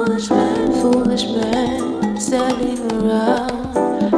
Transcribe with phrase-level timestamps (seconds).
[0.00, 3.74] Foolish man, foolish man, standing around,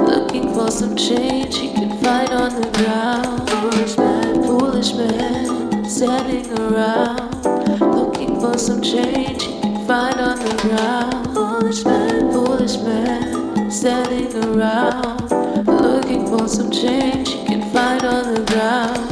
[0.06, 3.50] looking for some change he can find on the ground.
[3.50, 7.34] Foolish man, foolish man, standing around,
[7.80, 11.34] looking for some change he can find on the ground.
[11.34, 15.30] Foolish man, foolish man, standing around,
[15.66, 19.11] looking for some change he can find on the ground.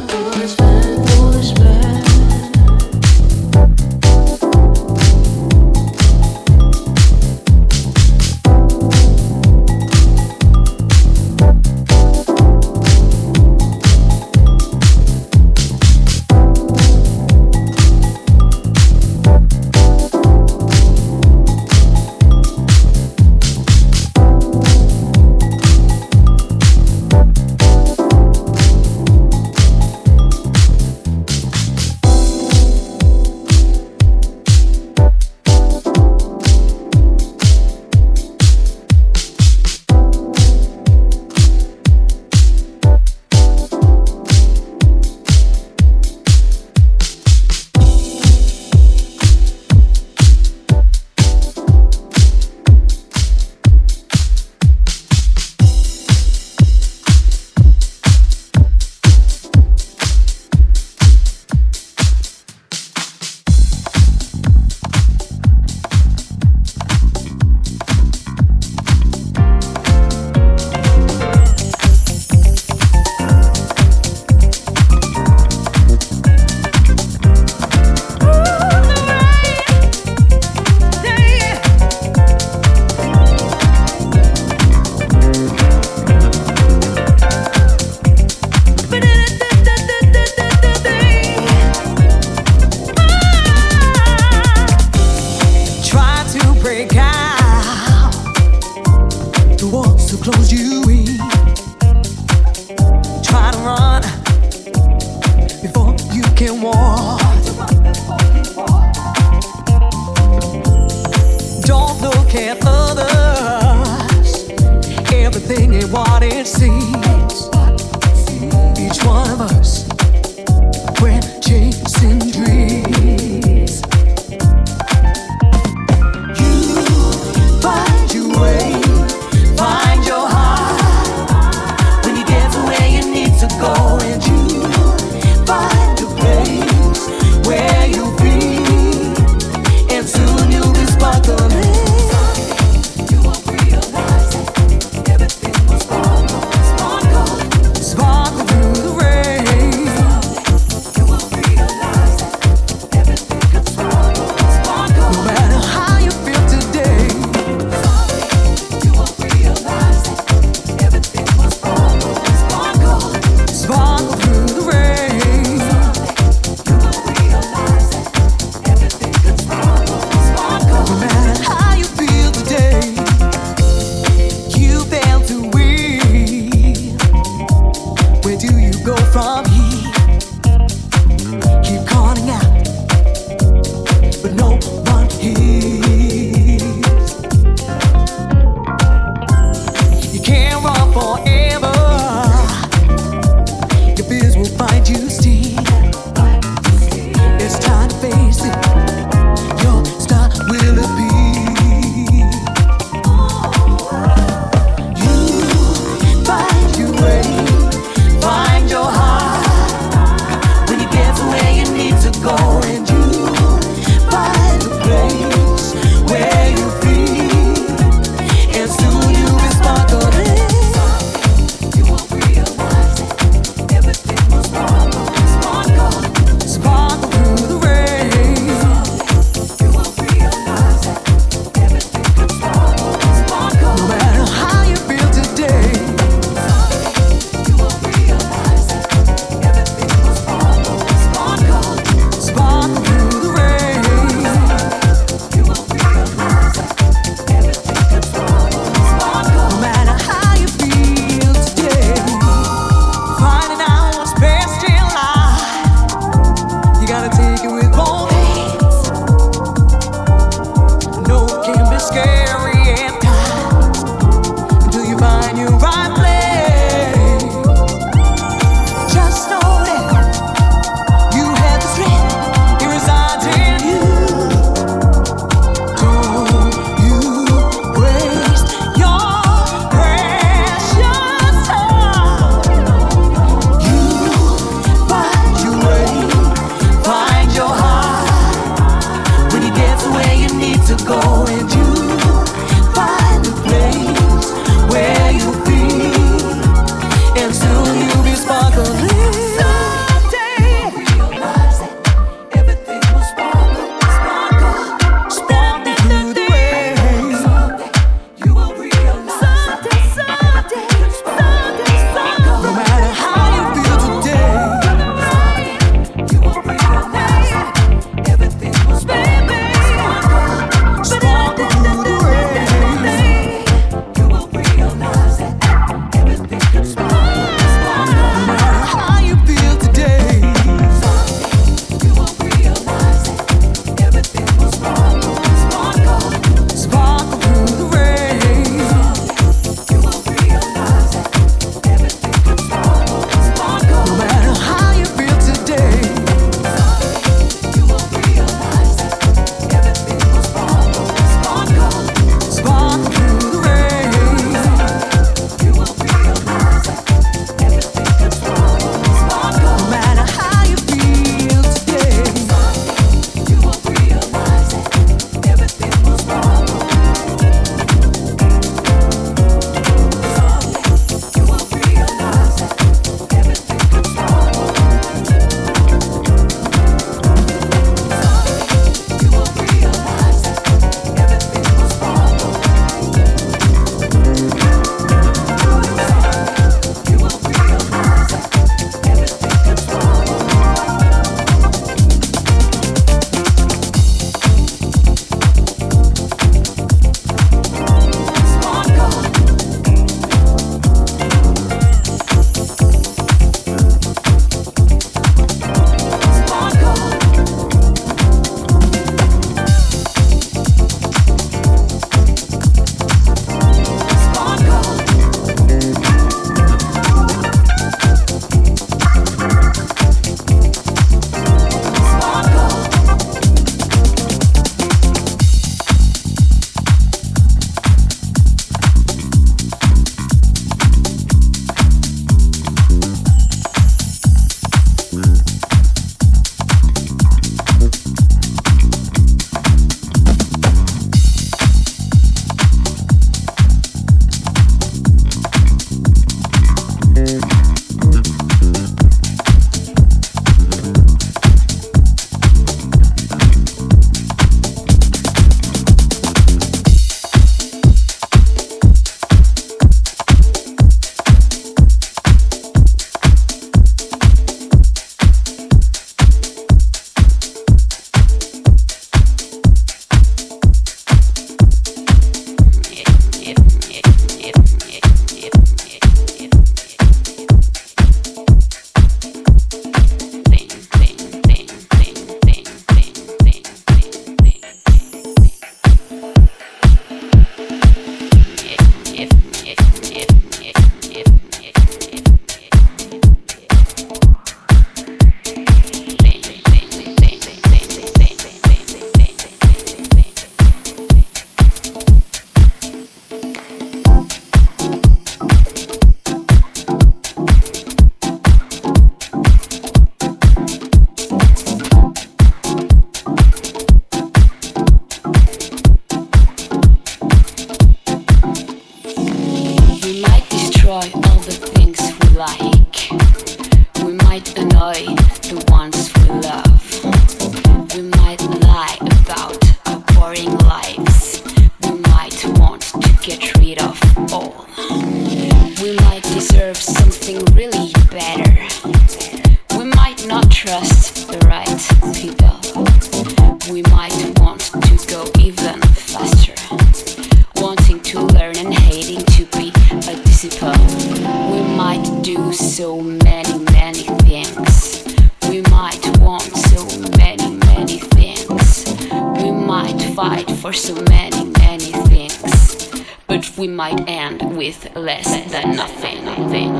[563.60, 566.59] might end with less than nothing.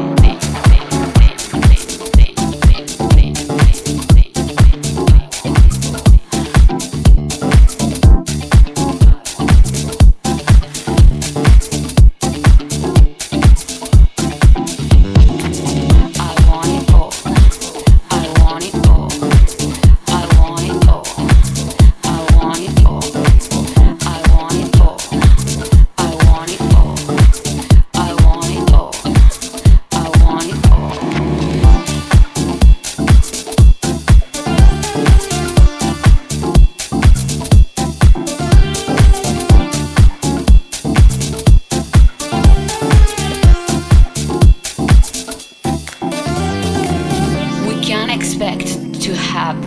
[49.11, 49.61] to have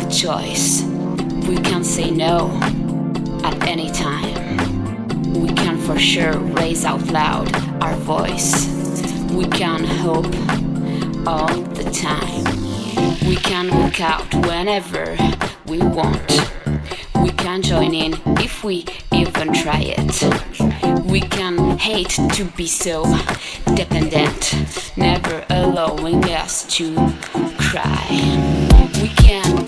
[0.00, 0.82] the choice.
[1.48, 2.50] We can say no
[3.44, 4.56] at any time.
[5.34, 8.66] We can for sure raise out loud our voice.
[9.30, 10.34] We can hope
[11.28, 12.44] all the time.
[13.28, 15.16] We can walk out whenever
[15.66, 16.32] we want.
[17.22, 21.04] We can join in if we even try it.
[21.04, 23.04] We can hate to be so
[23.76, 24.42] dependent,
[24.96, 26.94] never allowing us to
[27.58, 29.67] cry we can.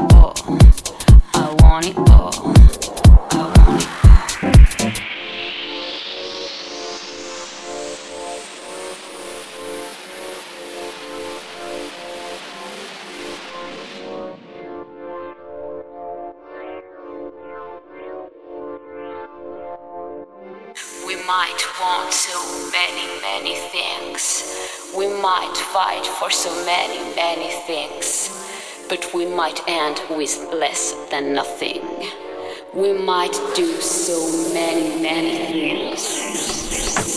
[0.00, 0.34] it all.
[1.34, 2.55] I want it all.
[29.68, 31.82] And with less than nothing.
[32.72, 37.15] We might do so many, many things.